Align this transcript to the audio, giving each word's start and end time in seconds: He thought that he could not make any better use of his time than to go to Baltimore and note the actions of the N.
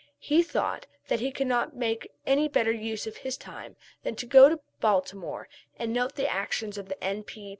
He 0.17 0.41
thought 0.41 0.87
that 1.09 1.19
he 1.19 1.31
could 1.31 1.45
not 1.45 1.75
make 1.75 2.11
any 2.25 2.47
better 2.47 2.71
use 2.71 3.05
of 3.05 3.17
his 3.17 3.37
time 3.37 3.75
than 4.01 4.15
to 4.15 4.25
go 4.25 4.49
to 4.49 4.59
Baltimore 4.79 5.47
and 5.77 5.93
note 5.93 6.15
the 6.15 6.27
actions 6.27 6.79
of 6.79 6.89
the 6.89 7.03
N. 7.03 7.23